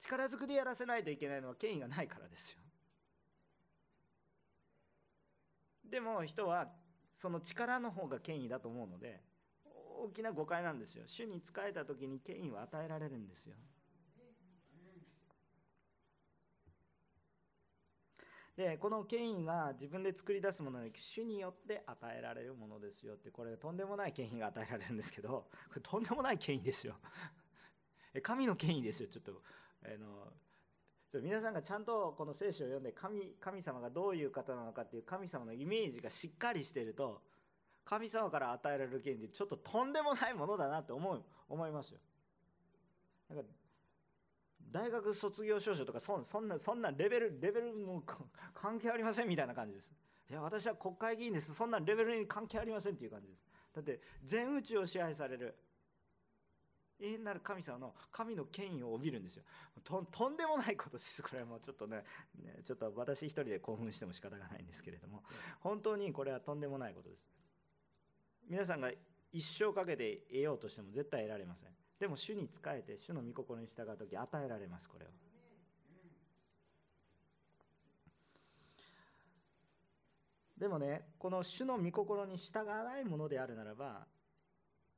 [0.01, 2.59] 力ずくでやらせないといけないのは権威がないからですよ。
[5.85, 6.69] でも人は
[7.13, 9.21] その力の方が権威だと思うので
[9.65, 11.05] 大きな誤解なんですよ。
[11.07, 13.57] 主に仕えた時に権威は与えられるんですよ。
[18.57, 26.97] でこの権威が自分で作り出すもので主によって与えられるものですよってこれとんでもない権威が与えられるんですけど これとんでもない権威ですよ
[28.23, 29.43] 神の権威ですよちょっと
[29.85, 30.33] あの
[31.21, 37.23] 皆さんがちゃんとこの聖書を読んで神神様がどういう方なのかっていう神様のイメージがしっかりしてると
[37.85, 42.01] 神様から与えられる権利ちょっととんでもないものだなって思う思いますよ。
[43.29, 43.45] なんか
[44.71, 48.03] 大学卒業証書とかそそんなそんなレベルレベルも
[48.55, 49.93] 関係ありませんみたいな感じです。
[50.29, 51.55] いや私は国会議員です。
[51.55, 53.47] そんなレベルに関係ありませんっていう感じです。
[53.75, 55.55] だって全宇宙を支配される
[56.99, 59.45] 永遠なる神様の神の権威を帯びるんですよ。
[59.85, 61.23] ととんでもないことです。
[61.23, 62.03] これはもうちょっとね
[62.43, 65.23] ねちょっと私一人で興奮しても仕方がないんですけれども。
[65.61, 67.29] 本当にこれはとんでもないことです。
[68.49, 68.91] 皆さんが
[69.33, 71.71] 一生かけて得ようとしても絶対得られません。
[71.99, 75.09] でも主に仕えて主の御心に従う時与えられますこれを
[80.59, 84.07] でもねこの主の御心に従わないものであるならば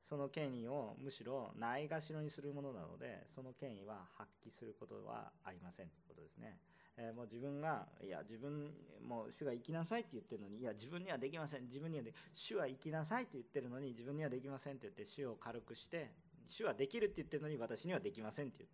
[0.08, 6.56] その権威をむしろないがしろにするものなのでその権威は発揮することはありませんということですね。
[6.96, 8.72] えー、もう自分がいや自分
[9.06, 16.10] もう主が生きなさいって言ってるのにいや自分にはできません自分にはで主は生きなさいって言ってるのに自分にはできませんって言って主を軽くして
[16.48, 18.66] 主はできるって言ってるのに私にはできませんって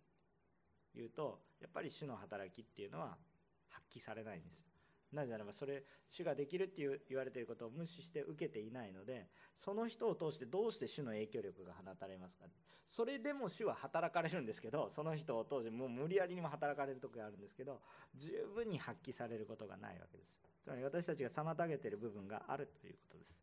[0.95, 3.17] 言うとやっぱり主の働きっていうのは
[3.69, 4.65] 発揮されないんです。
[5.11, 12.45] なぜならばそれ主ができるって言われていることを無視して受けていないのでその人を通してどうして主の影響力が放たれますか
[12.87, 17.79] それでも主は働かれるんですけどその人を通してもう無理やりにも働かれるとこがあるんですけど
[18.13, 20.35] 十分に発揮されることがないわけです。
[20.63, 23.35] つまり私たちが妨げている部分があるということです。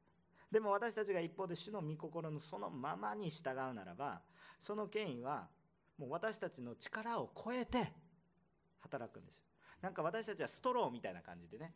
[0.53, 4.21] でも私たちが一方で主の御心のそのままに従うならば
[4.61, 5.49] その権威は
[5.99, 7.93] もう私たちの力を超えて
[8.81, 9.43] 働くんです
[9.81, 11.73] なんか私たちはストローみたいな感じでね。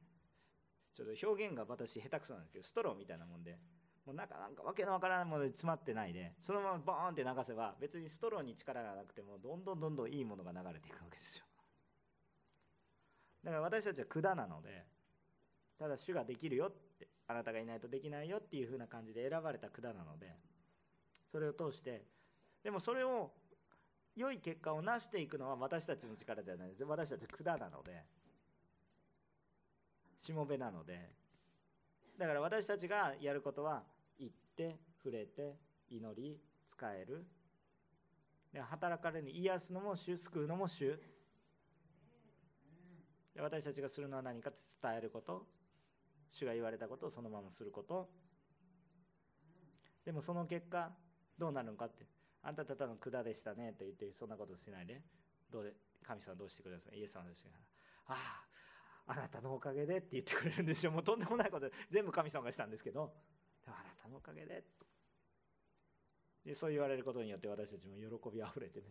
[0.97, 3.59] ちょっと表現が私下手くそなんですけどストローみたいなもんで
[4.07, 11.45] もうなんかなんかわけのわからないもので詰まってないでそのままボーンって流せば別にストローに力がなくてもどんどんどんどんいいものが流れていくわけですよ
[13.45, 14.87] だから私たちは管なので
[15.79, 20.33] ただ主ができるよってあなたがいないとできないよっていう風な感じで選ばれた管なので
[21.31, 22.05] それを通して
[22.63, 23.33] でもそれを
[24.17, 26.85] 良い結果を成していくのは私たちの力ではないです。
[26.85, 28.03] 私たち管なので
[30.19, 31.11] しもべなので。
[32.19, 33.83] だから私たちがやることは
[34.19, 35.57] 行って触れて
[35.91, 37.27] 祈り使える。
[38.53, 40.99] で働かれる癒すのも主救うのも主。
[43.39, 44.51] 私たちがするのは何か
[44.83, 45.47] 伝えること。
[46.31, 48.09] 主が言われたことをそのまますること。
[50.05, 50.91] でもその結果
[51.39, 52.07] どうなるのかって。
[52.43, 55.03] あんたただの管でしたねと言ってそんなことしないで。
[55.51, 57.67] どう神様どうしてくださいイエス様どうしてください
[58.07, 58.45] あ
[59.07, 60.91] ああなたのおかげでって言ってくれるんですよ。
[60.91, 61.71] もうとんでもないこと。
[61.91, 63.13] 全部神様がしたんですけど。
[63.65, 64.65] でもあなたのおかげで。
[66.45, 68.87] でそう言われることによって私たちも喜びあふれてね。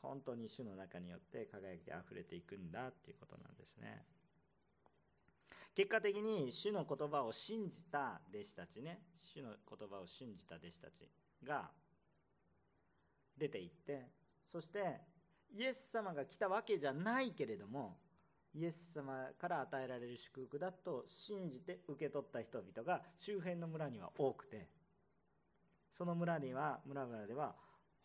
[0.00, 4.06] 本当に主の中によって輝きあふれていくんだっていうことなんですね。
[5.76, 8.98] 結果的に主の言葉を信じた弟子たちね
[9.34, 11.06] 主の言葉を信じた弟子たち
[11.46, 11.68] が
[13.36, 14.06] 出て行って
[14.50, 14.98] そして
[15.54, 17.98] イエス様が来たわけじゃないけれども
[18.54, 24.68] イエス様から与えられる祝福だと信じて受け取った人々が周辺の村には多くて
[25.92, 27.54] その村には村々では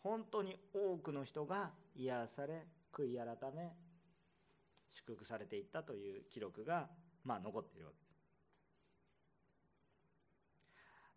[0.02, 3.72] 本当に多くの人が癒され悔い改め
[4.90, 6.88] 祝福されていったという記録が
[7.24, 8.12] まあ残っているわけです。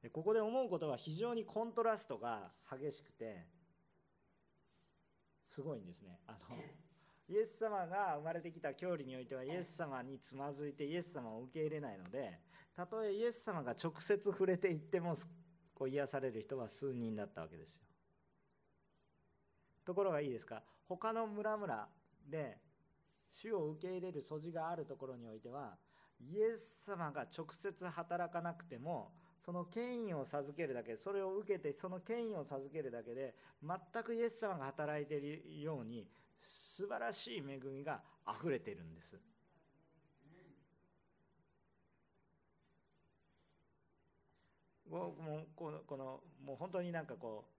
[0.04, 3.48] でここで思うことは非常にコントラストが激しくて
[5.44, 6.20] すごいんですね。
[6.28, 6.56] あの
[7.28, 12.40] イエス様が生まれてきた教理においてはイエス様につまずいてイエス様を受け入れないので
[12.76, 15.18] たとえイエス様が直接触れていっても
[15.74, 17.86] こう癒される人は数人だったわけですよ。
[19.86, 20.64] ところがいいですか？
[20.88, 21.90] 他の村々
[22.28, 22.60] で
[23.28, 25.80] 主を受け入れる素地があるところにおいては
[26.32, 36.08] イエス様が直接働かなくてもその権威を授けるだけそれを受けてその権威を授けるだけで全くイエス様が働いているように
[36.40, 39.20] 素晴らしい恵みがあふれているんです。
[44.90, 47.52] もうこのこのもう本当になんかこう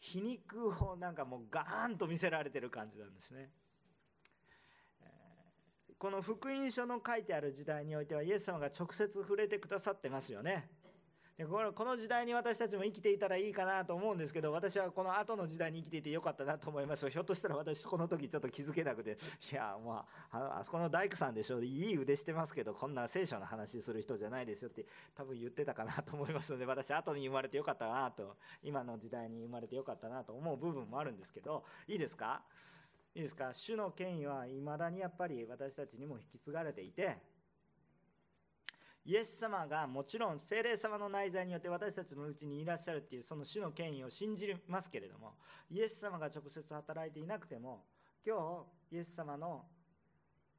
[0.00, 3.50] 皮肉をなんかもうガーンと見せられてる感じなんですね。
[6.00, 10.66] この福音書の書いてある時代においてはイエス様が直接触れてくださってますよね。
[11.36, 19.10] でこのこの時代に私たちも生きていたらいいかなと思うんですけど私はこの後の時代に生きていてよかったなと思いますひょっとしたら私この時ちょっと気づけなくて。
[19.52, 32.42] いやまああそこの大工さんでしょいい腕してますけどこんな聖書の話する人じゃないですよって多分言ってたかなと思いますので 私後に生まれてよかったなと今の時代に生まれてよかったなと思う部分もあるんですけどいいですか？
[33.14, 33.52] いいですか？
[33.52, 37.16] 主の権威はいまだにやっぱり私たちにも引き継がれていて
[39.04, 45.34] イエス様がもちろん精霊様の内在によって私たちのうちにいらっしゃるっていうその主の権威を信じますけれども
[45.70, 47.84] イエス様が直接働いていなくても
[48.24, 49.64] 今日イエス様の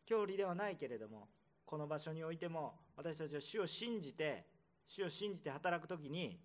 [0.05, 1.29] 教理ではないけれども
[1.65, 4.43] この場所においても私たちは主を信じて
[4.87, 6.37] 主を信じて働く時に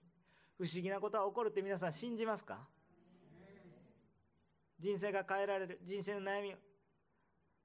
[0.56, 2.68] 不思議なことは起こるって皆さん信じますか？
[4.78, 6.54] 人生が変えられる人生の悩み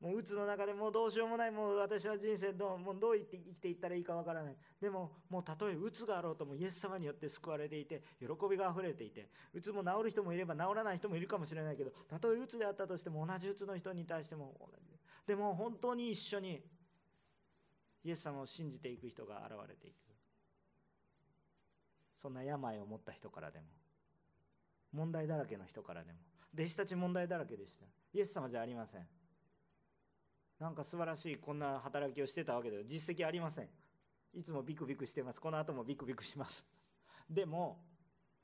[0.02, 1.52] もう鬱の中でもうどうしようもない。
[1.52, 4.56] もう私は人生どうもうどう言って生きていったらいいかわからない。
[4.82, 14.98] でももうたとえ鬱があろうともイエス様によって救われていて喜びがあふれていて鬱も治る人もいれば治らない人もいるかもしれないけどたとえ鬱であったとしても同じ鬱の人に対しても同じ。
[15.28, 16.64] でも本当に一緒に
[18.04, 19.94] イエス様を信じていく人が現れていく。
[22.20, 23.66] そんな病を持った人からでも
[24.94, 26.18] 問題だらけの人からでも
[26.54, 27.86] 弟子たち問題だらけでした。
[28.14, 29.08] イエス様じゃありません。
[30.60, 33.70] なんか素晴らしいこんな働きをしてたわけで実績ありません。
[34.34, 35.42] いつもビクビクしてます。
[35.42, 36.66] この後もビクビクします。
[37.30, 37.84] でも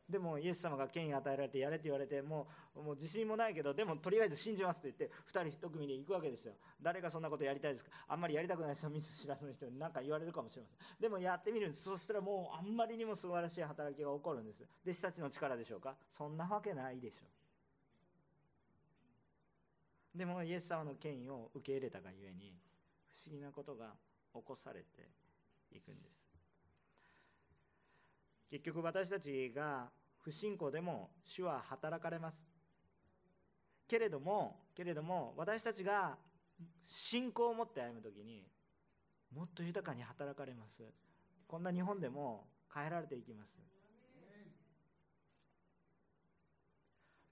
[0.10, 6.54] でもイエス様が権威与えられてやれって言われてもうもう自信もないけどでもとりあえず信じますって言って2人1組で行くわけですよ。
[6.82, 7.91] 誰がそんなことやりたいですか？
[8.08, 10.78] あんまりやりたくない人見ず知らずの人に何か言われるかもしれません。
[11.02, 11.84] でもやってみるんです。
[11.84, 14.63] そしたらもうあんまりにも素晴らしい働きが起こるんです。
[14.84, 15.98] 弟子たちの力でしょうか？
[16.10, 17.26] そんなわけないでしょ
[20.17, 22.58] でもイエス様の権威を受け入れたがゆえに
[23.06, 23.93] 不思議なことが
[24.34, 25.10] 起こされて
[25.71, 26.27] いくんです。
[28.49, 29.89] 結局私たちが
[30.23, 32.43] 不信仰でも主は働かれます。
[33.88, 36.17] けれどもけれども私たちが
[36.86, 38.43] 信仰を持って歩む時に
[39.34, 40.84] もっと豊かに働かれます。
[41.47, 43.58] こんな日本でも変えられていきます。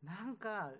[0.04, 0.71] なんか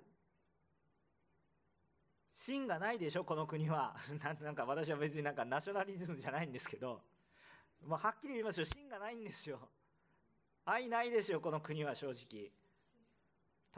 [2.36, 3.96] 芯がないでしょこの国は。
[4.42, 7.02] なんか私は別になんかナショナリズムじゃないんですけど。
[7.82, 8.66] もうはっきり言いますよ。
[8.66, 9.70] 芯がないんですよ。
[10.66, 12.52] 愛ないですよこの国は正直。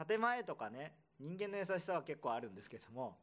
[0.06, 3.20] 建前とかね人間の優しさは結構あるんですけども。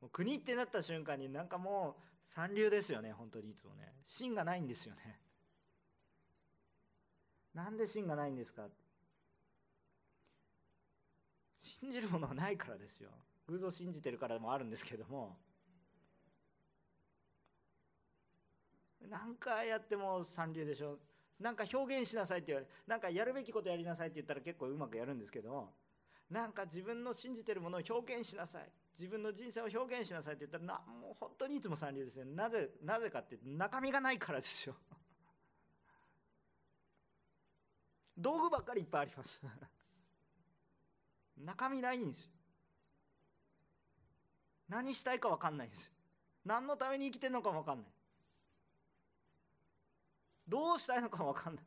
[0.00, 3.96] もう国ってなった瞬間になんかもう三流ですよね本当にいつもね。
[4.04, 5.20] 芯がないんですよね。
[7.52, 8.68] なんで芯がないんですか
[11.58, 13.10] 信じるものはないからですよ。
[13.50, 15.36] 偶像信じてるからもあるんですけども。
[19.08, 20.98] 何かやっても三流でしょ。
[21.40, 25.74] なんか表現しなさいって言われなんかやるべきことやりなさいって言ったら結構うまくやるんですけども。
[26.30, 28.70] なんか自分の信じてるものを表現しなさい。
[28.96, 32.24] 自分の人生を表現しなさいって言ったらなもう本当にいつも三流ですね。
[32.36, 34.76] なぜなぜかって中身がないからですよ。
[38.16, 39.42] 道具ばっかりいっぱいあります。
[41.38, 42.32] 中身ないんですよ。
[44.70, 45.90] 何したいか分かんないんです
[46.46, 47.86] 何のために生きてるのかも分かんない。
[50.48, 51.64] どうしたいのかも分かんない。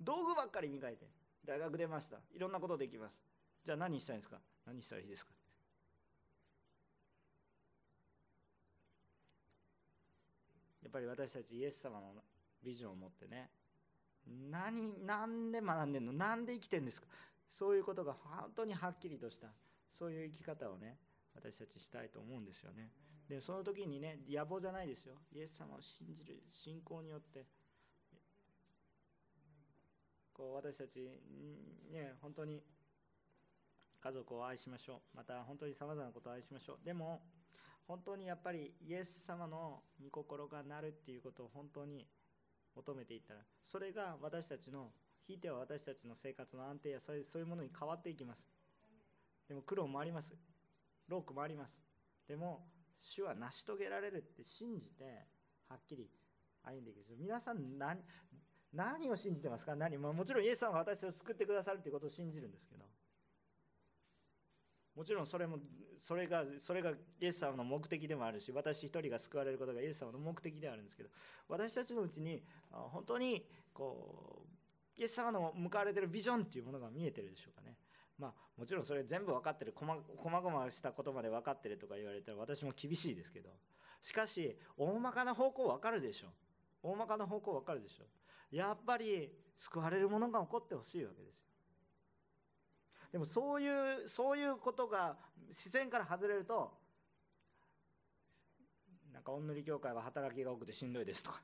[0.00, 1.06] 道具ばっかり磨いて
[1.44, 2.18] 大学出ました。
[2.34, 3.18] いろんなことできます。
[3.64, 4.36] じゃあ何したいんですか？
[4.66, 5.32] 何したらいいですか？
[10.82, 12.12] やっぱり私たちイエス様の
[12.62, 13.50] ビジョンを持ってね。
[14.50, 16.12] 何何で学んでんの？
[16.12, 17.08] 何で生きてんですか？
[17.50, 19.48] そういうことが本当にはっきりとした
[19.98, 20.98] そういう生き方をね
[21.34, 22.90] 私たちしたいと思うんですよね。
[23.28, 25.14] でその時にね野望じゃないですよ。
[25.32, 27.44] イエス様を信じる信仰によって
[30.32, 30.98] こう私たち
[31.90, 32.62] ね本当に
[34.00, 35.16] 家族を愛しましょう。
[35.16, 36.84] また本当にさまざまなことを愛しましょう。
[36.84, 37.22] でも
[37.88, 42.06] 本当にやっぱりイエス様の御心がなるっていうことを本当に
[42.74, 44.90] 求めていったらそれが私たちの
[45.26, 48.55] ひいては私たちの生活の安定やそういうものに変わっていきます。
[49.48, 50.34] でも苦労もあります。
[51.08, 51.78] ロークもあります。
[52.26, 52.66] でも
[53.00, 55.04] 主は成し遂げられるって信じて
[55.68, 56.08] はっきり
[56.64, 58.00] 歩んでいく皆さん何
[58.72, 59.76] 何を信じてますか？
[59.76, 62.84] 何、まあ、もちろんイエスさんは私を救ってくださるということを信じるんですけど。
[64.96, 65.58] もちろんそれも
[66.00, 71.10] それがそれがイエス様の目的でもあるし私一人が救われることがイエス様の目的であるんですけど。
[71.48, 74.42] 私たちのうちに本当にこ
[74.96, 77.76] うイエス様の向かわれてるビジョンっていうものが見えてるでしょうかね。
[78.18, 83.50] まあもちろんそれ全部分かってるこまごましたことまで分かってるとか言われたら私も厳しいですけど。
[84.02, 86.28] しかし大まかな方向分かるでしょ。
[86.82, 88.04] 大まかな方向分かるでしょ。
[88.50, 91.42] やっぱり救われるものが起こってほしいわけですよ。
[93.12, 95.16] でもそういうそういうことが
[95.48, 96.78] 自然から外れると
[99.12, 101.42] なんかおんぬり教会は働きが多くてしんどいですとか。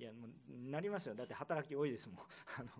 [0.00, 1.14] いやもうなりますよ。
[1.14, 2.18] だって働き多いですもん。
[2.58, 2.70] あの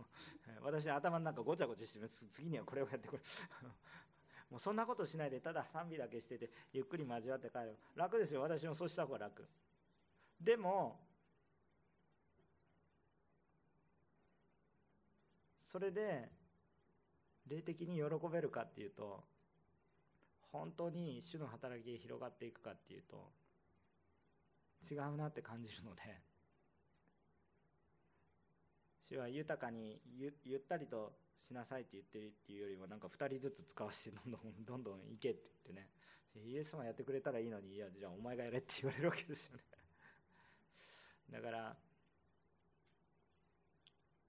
[0.62, 2.27] 私頭の中ごちゃごちゃしてます。
[2.31, 3.23] 次にはこれをやってくれ
[4.49, 7.77] もうそんなことしないでただ賛美だけしててゆっくり交わって帰る。
[7.95, 8.41] 楽ですよ。
[8.41, 9.47] 私もそうした方が楽。
[10.41, 10.99] でも
[15.66, 16.33] それで
[17.47, 19.23] 霊的に喜べるかっていうと
[20.41, 23.31] 本当に主の働きが広がっていくかっていうと
[24.91, 26.30] 違うなって感じるので
[29.11, 35.90] 主は豊かにゆゆったりとしなさいって言ってるっていうよりもなんか2人ずつ使わせてどんどん どんどん行けって言ってね。
[36.46, 39.64] イエス様やってくれたらいいのにいやじゃあお前がやれって言われるわけですよね。
[41.28, 41.76] だから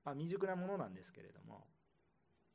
[0.04, 1.68] まあ未熟なものなんですけれども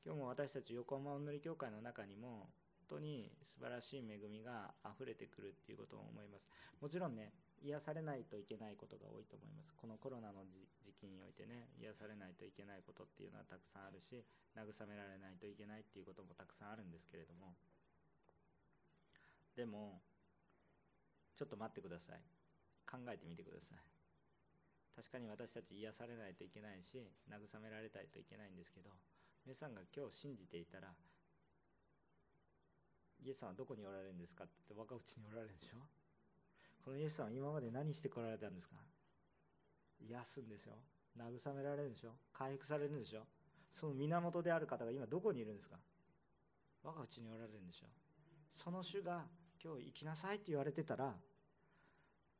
[0.04, 2.50] 今日も私たち横浜お祈り協会の中にも
[2.88, 6.48] 本当に素晴らしい恵みが溢れてくるっていうことを思います。
[6.80, 7.32] もちろんね
[7.66, 9.74] 癒されないといけないことが多いと思います。
[9.74, 10.46] このコロナの
[10.86, 14.22] 時期においてね癒されないといけないことっていうのはたくさんあるし
[14.54, 17.58] 慰められないといけないっていうこともたくさんあるんですけれども。
[19.58, 20.00] でも
[21.34, 22.22] ちょっと待ってください。
[22.86, 23.78] 考えてみてください。
[24.94, 28.88] 確かに私たち癒されないといけないし慰められたいといけないんですけど
[29.44, 30.94] 皆さんが今日信じていたら
[33.20, 35.95] イエスさんはどこにおられるんですかって若内におられるでしょ？
[36.87, 38.76] このイエスさんは今まで何してこられたんですか？
[40.09, 40.74] 癒すんですよ。
[41.18, 42.11] 慰められるんでしょ？
[42.32, 43.22] 回復されるんでしょ？
[43.74, 45.74] その源である方が今どこにいるんですか？
[46.84, 47.87] 我が内におられるんでしょ？
[48.55, 49.24] その主が
[49.61, 51.12] 今日行きなさいって言われてたら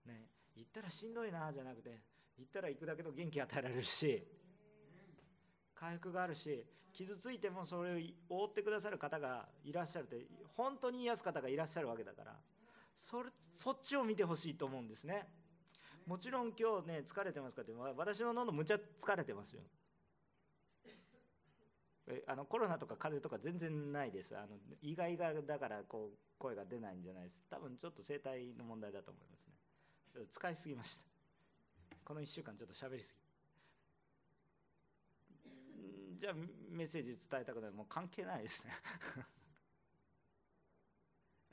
[0.07, 1.99] ね行ったらしんどいなじゃなくて
[2.39, 4.23] 行ったら行くだけの元気与えられるし
[5.75, 10.25] 回復があるし傷ついてもそれを覆ってくださる方がいらっしゃるって
[10.57, 12.37] 本当に癒す方がいらっしゃるわけだから
[12.97, 15.29] それそっちを見てほしいと思うんですね。
[16.07, 19.63] もちろん今日ね疲れてますかって私の喉むちゃ疲れてますよ。
[22.29, 24.37] あのコロナとか風邪とか全然ないです。
[24.37, 27.43] あの意外がだからこう声が出ないんじゃないです。
[27.51, 29.55] 多分ちょっと声帯の問題だと思いますね。
[30.13, 31.05] ちょっと使いすぎました。
[32.05, 33.17] この1週間ちょっと喋りす
[36.15, 36.21] ぎ。
[36.21, 36.35] じゃあ
[36.71, 37.73] メッセージ伝えたくない。
[37.73, 38.73] もう関係ないですね。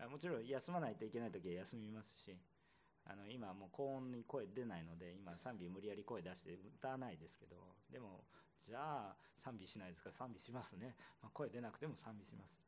[0.07, 2.35] もちろん休まないといけない時は休みますし
[3.05, 7.55] あの今もう高音に声出ないので今賛美無理やり声出して歌わないですけど
[7.91, 8.23] でも
[8.65, 8.79] じゃ
[9.11, 12.59] あ賛美しないですから賛美しますね、まあ、声出なくても賛美します。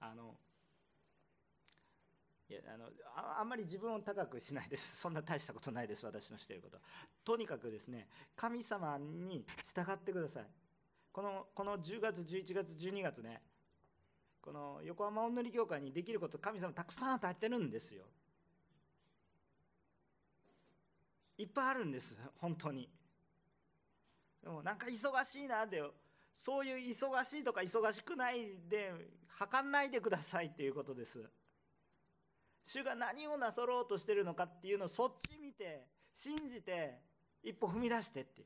[0.00, 0.34] あの
[2.48, 2.90] いやあの
[3.38, 4.96] あんまり自分を高くしないです。
[4.98, 6.80] そんな大したことないです私のしていること。
[7.24, 10.46] とにかくですね神様に従ってください。
[11.12, 13.42] このこの10月11月12月ね
[14.46, 18.04] この横浜おんのり教会にできること神様たくさん与えてるんですよ。
[21.36, 22.88] いっぱいあるんです本当に。
[24.40, 25.82] でもなんか忙しいなって
[26.32, 28.92] そういう忙しいとか忙しくないで
[29.26, 31.18] 測んないでくださいっていうことです。
[32.66, 37.00] 主が何をなさろうとしてるのかっていうのをそっち見て信じて
[37.42, 38.44] 一歩踏み出してって。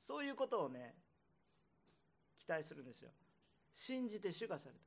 [0.00, 0.96] そういうことをね
[2.36, 3.10] 期待するんですよ。
[3.78, 4.80] 信じて主がされた。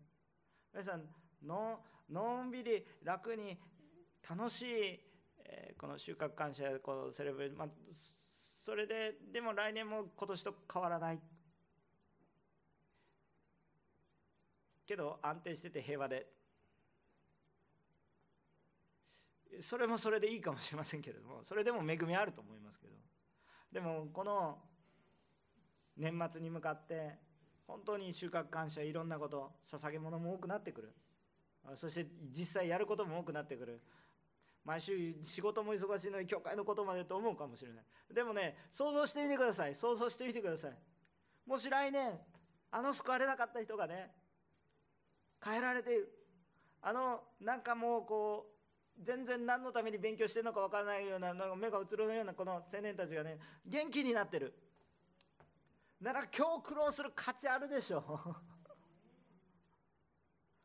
[0.74, 1.04] 皆さん
[1.48, 1.80] の
[2.10, 3.58] のんびり楽に
[4.30, 5.00] 楽しい、
[5.46, 11.20] えー、この収穫感謝こうセレブ、まあ、それででも来年も今年と変わらない。
[14.86, 16.28] けど安定してて平和で。
[19.62, 22.94] それもそれでいいかもしれませんけれどもそれでも恵みあると思いますけど。
[23.72, 24.60] でもこの
[25.96, 27.31] 年末に向かって
[27.68, 30.94] 本当に収穫感謝いろんなこと捧げ物も多くなってくる。
[31.76, 33.82] そして実際やることも多くなってくる。
[34.64, 38.14] 毎週仕事も忙しいのに教会のことまでと思うかもしれない。
[38.14, 39.76] でもね想像してみてください。
[39.76, 40.72] 想像してみてください。
[41.46, 42.12] もし来年
[42.72, 44.12] あの救われなかった人がね
[45.44, 46.10] 変えられている。
[46.82, 48.46] あのなんかもうこ
[49.00, 54.54] う全然何のために勉強してるのか分からないようななんか目が映るようなこの青年たちがね元気になってる。
[56.02, 58.00] なら今日苦労する価値あるでしょ。
[58.00, 58.36] う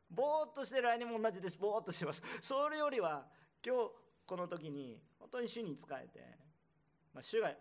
[0.15, 1.59] ぼーっとして来年も同じです。
[1.59, 2.23] ぼーっとしてます。
[2.41, 3.29] それよりは
[3.65, 3.91] 今日
[4.25, 6.39] この時に本当に主に仕えて、
[7.13, 7.55] まあ、主が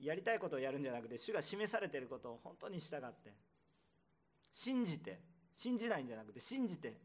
[0.00, 3.34] やりたいことをやるんじゃなくて主が示されていることを本当に従って
[4.52, 5.20] 信じて
[5.52, 6.98] 信じないんじゃなくて信じて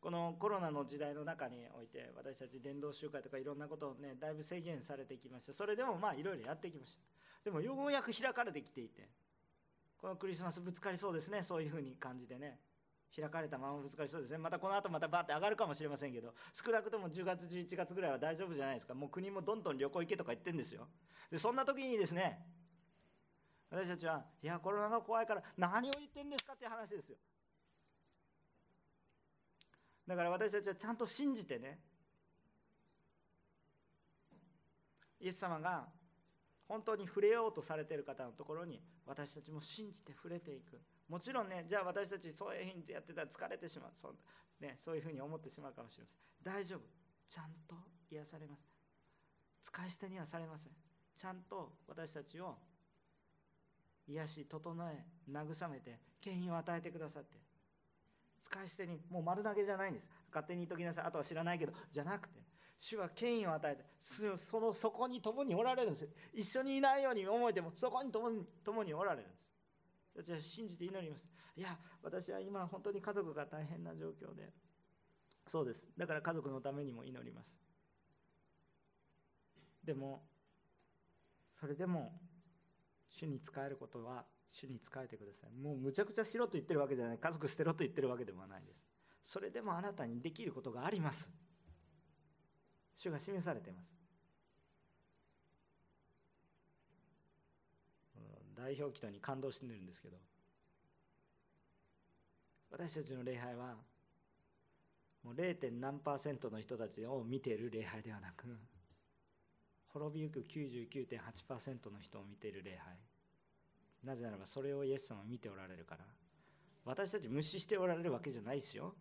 [0.00, 7.00] このコロナの時代の中において私たち伝道集会とかいろんなことをねだいぶ制限されてきましたそれでもまあいろいろやってきました。
[7.44, 9.08] でもようやく開かれてきていて
[9.98, 12.58] このクリスマスぶつかりそうですねそういうふうに感じてね。
[13.14, 14.38] 開かれたままぶつかりそうですね。
[14.38, 18.94] またこの後またバーって上がるかもしれませんけど少なくとも10月11月ぐらいは大丈夫じゃないですか。
[18.94, 20.86] もう国もどんどん旅行行けとか言ってるんですよ。
[21.30, 22.38] でそんな時にですね
[23.68, 27.16] 私たちはいやコロナが怖いから何を言ってんですかっていう話ですよ。
[30.10, 31.78] だから私たちはちゃんと信じてね
[35.20, 35.86] イエス様が
[36.66, 40.80] 本当に触れようとされている方のところに私たちも信じて触れていく。
[41.08, 43.90] もちろんねじゃあ私たちそういうふうにやってたら疲れてしまう。
[43.94, 44.16] そう,、
[44.60, 46.54] ね、そういうふうに思ってしまうかもしれません。
[46.54, 46.80] 大丈夫。
[47.28, 47.76] ちゃんと
[48.10, 48.68] 癒されます。
[49.62, 50.72] 使い捨てにはされません。
[51.14, 52.58] ちゃんと私たちを
[54.08, 57.49] 癒し整え慰めて権威を与えてくださって。
[58.40, 60.10] 使い捨てにもう丸投げじゃないんです。
[60.30, 61.04] 勝手に言っときなさい。
[61.04, 61.72] あとは知らないけど。
[61.90, 62.40] じゃなくて
[62.78, 63.84] 主は権威を与えて
[64.40, 66.08] そのそこに共におられるんです。
[66.32, 69.44] 一緒にいないように思えてもそこに共に共におられるんです。
[70.16, 71.28] 私は信じて祈ります。
[71.56, 74.50] いや私は今本当に家族が大変な状況で。
[75.46, 75.86] そうです。
[75.98, 77.60] だから家族のためにも祈ります。
[79.84, 80.22] でも
[81.52, 82.18] それでも
[83.08, 85.50] 主に仕えることは主に仕えてください。
[85.52, 87.18] もうむちゃくちゃしろと言ってるわけじゃない。
[87.18, 88.84] 家族捨てろと言ってるわけでもないです。
[89.24, 91.30] それでもあなたにできることがあります。
[92.96, 93.94] 主が示されています。
[98.54, 100.18] 代表祈祷に感動してるんですけど。
[102.70, 103.76] 私たちの礼拝は
[105.24, 105.70] もう 0.
[105.80, 108.46] 何パーセントの人たちを見ている礼拝ではなく
[109.88, 113.09] 滅びゆく99.8%の人を見ている礼拝。
[114.04, 116.04] なぜならばそれをイエス様は見ておられるから。
[116.84, 118.94] 私たち無視しておられるわけじゃないですよ。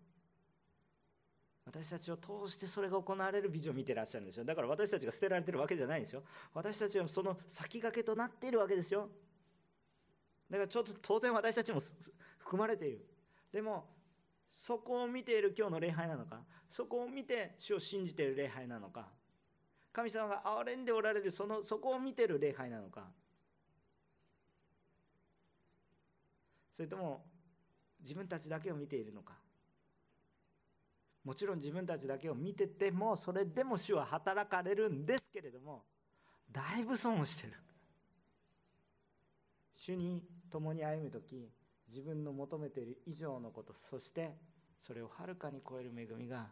[1.65, 4.43] 私たちを通してそれが行われるビジョンを見てらっしゃるんですよ。
[4.43, 6.23] だから私たちが捨てられてるわけじゃないんですよ。
[6.53, 9.09] 私たちはその先駆けとなっているわけですよ。
[10.49, 11.79] だからちょっと当然私たちも
[12.39, 13.05] 含まれている。
[13.53, 13.85] でも
[14.49, 16.41] そこを見ている今日の礼拝なのか。
[16.69, 19.07] そこを見て主を信じている礼拝なのか。
[19.93, 23.11] 神様が憐れんでおられるそのそこを見ている礼拝なのか。
[26.79, 27.25] それとも
[27.99, 29.33] 自分たちだけを見ているのか。
[31.25, 35.83] もちろん自分たちだけを見ててもそれでも主は働かれるんですけれども
[36.49, 37.53] だいぶ損をしてる。
[39.73, 41.51] 主に共に歩む時
[41.89, 44.37] 自分の求めている以上のことそして
[44.81, 46.47] それをはるかに超える恵みが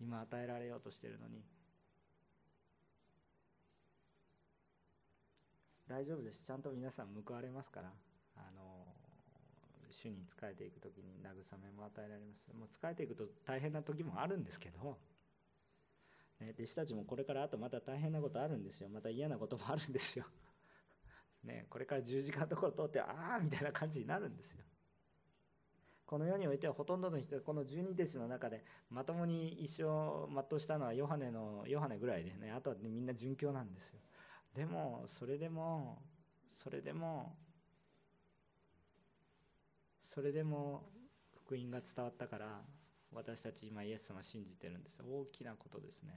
[0.00, 1.40] 今与えられようとしているのに。
[5.86, 6.44] 大丈夫です。
[6.44, 7.92] ちゃんと皆さん報われますから。
[8.34, 8.81] あの
[9.92, 12.48] 主に仕えていく時に慰めも与えられます。
[12.52, 14.98] もう仕えていくと大変な時もあるんですけど、
[16.40, 18.88] ね、弟子たちもこれからあとまた大変なことあるんですよ。
[18.88, 20.24] また嫌なこともあるんですよ、
[21.44, 24.58] ね、これから十字架のところ通ってああみたいな感じになるんですよ。
[26.04, 34.00] この世においてはほとんどの人この十二弟子の中でまともに一生全うしたのはヨハネのヨハネぐらいでねあとは、ね、みんな殉教なんですよ。
[34.54, 36.02] でもそれでも
[36.46, 37.34] それでも
[40.12, 40.82] それでも
[41.46, 42.60] 福音が伝わったから
[43.14, 45.02] 私たち今イエス様信じてるんです。
[45.02, 46.12] 大きなことですね。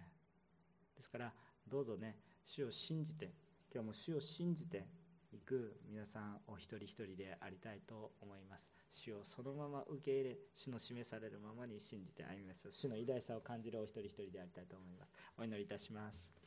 [0.97, 1.31] ですから
[1.65, 3.31] どうぞね主を信じて
[3.73, 4.85] 今日も主を信じて
[5.31, 8.69] いく皆さんお一人一人でありたいと思います。
[8.91, 15.13] 主をそのまま受け入れ主の示されるままに信じて歩みましょう主の偉大さを感じるお一人一人でありたいと思います。
[15.37, 16.44] お祈りいたします。